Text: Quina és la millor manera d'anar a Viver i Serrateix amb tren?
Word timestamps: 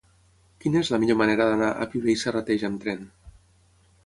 Quina 0.63 0.79
és 0.85 0.89
la 0.93 0.99
millor 1.03 1.19
manera 1.19 1.47
d'anar 1.51 1.69
a 1.73 1.87
Viver 1.93 2.11
i 2.17 2.19
Serrateix 2.23 2.67
amb 2.71 2.83
tren? 2.87 3.07